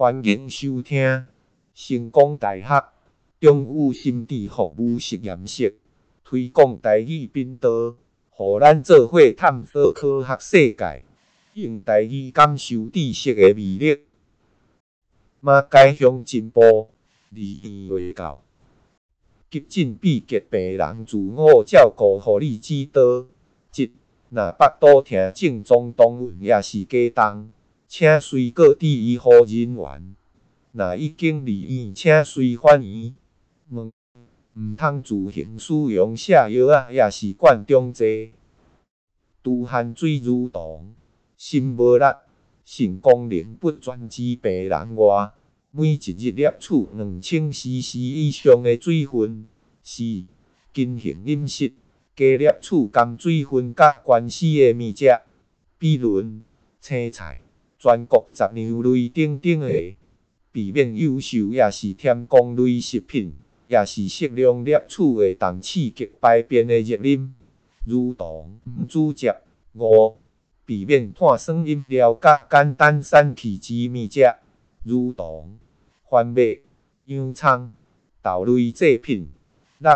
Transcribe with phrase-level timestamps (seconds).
[0.00, 1.26] 欢迎收听
[1.74, 2.84] 成功大学
[3.40, 5.76] 中语心智服务实验室
[6.22, 7.96] 推广台语频道，
[8.30, 11.04] 互咱做伙探索科学世界，
[11.54, 14.04] 用台语感受知识的魅力。
[15.40, 16.90] 马偕乡进步
[17.30, 18.40] 离园卫教，
[19.50, 23.26] 急诊必结病人自我照顾护理之道。
[23.74, 23.90] 一，
[24.30, 27.50] 若腹肚疼、症状动稳，也是假重，
[27.88, 30.14] 请随各地医护人员。
[30.72, 33.14] 若已经离院，请随返院。
[33.70, 33.90] 二，
[34.54, 38.32] 毋通自行使用泻药仔，也是管中剂。
[39.42, 40.94] 拄汗水蠕动，
[41.38, 42.04] 心无力，
[42.62, 45.32] 肾功能不全之病人外，
[45.70, 49.48] 每一日摄取两千 CC 以上的水分。
[49.82, 50.02] 四、
[50.74, 51.72] 均衡饮食，
[52.14, 55.18] 加摄取含水分甲原始的物质，
[55.78, 56.22] 比如
[56.80, 57.40] 青菜、
[57.78, 59.96] 全国杂粮类等等的，
[60.50, 63.32] 避免优秀也是甜功类食品，
[63.68, 67.34] 也是适量摄取会当刺激排便的热饮，
[67.86, 69.32] 蠕动毋煮食。
[69.74, 70.16] 五、
[70.64, 74.24] 避免碳酸饮料甲简单散气之物质，
[74.84, 75.56] 蠕动、
[76.10, 76.58] 番麦、
[77.04, 77.72] 洋葱、
[78.20, 79.28] 豆类制品。
[79.78, 79.92] 六、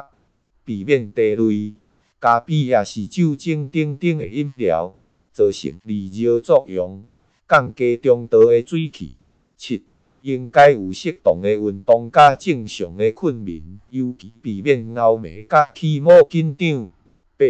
[0.64, 1.74] 避免茶类、
[2.20, 4.94] 咖啡也是酒精等等的饮料，
[5.32, 7.02] 造成利尿作用，
[7.48, 9.16] 降低中道的水气。
[9.56, 9.84] 七、
[10.22, 16.90] 应该有适当的运动甲正常的困眠，尤其避免熬夜甲起毛紧张。
[17.36, 17.46] 八、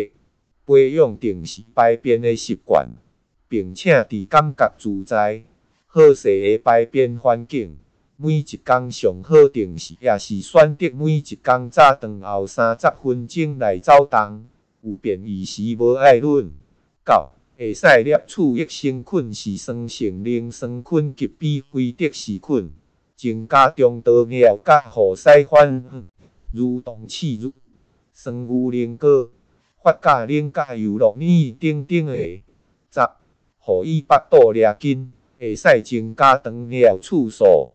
[0.65, 2.89] 培养定时排便的习惯，
[3.48, 5.45] 并且伫感觉自在、
[5.87, 7.79] 好势的排便环境。
[8.17, 14.45] 每一工上好定时，也是选择每一工早顿后三十分钟来走动，
[14.83, 16.53] 有便意时无爱忍。
[17.05, 17.33] 九、
[17.63, 22.73] 会使摄取益生菌是酸性磷酸菌及比非得氏菌，
[23.15, 26.09] 增加中道尿甲护屎反应。
[26.53, 27.53] 蠕动刺激、
[28.13, 29.31] 酸牛奶膏、
[29.81, 32.17] 发酵奶甲优酪乳等等的。
[32.91, 37.73] 十、予伊腹肚掠紧，会使增加肠尿次数。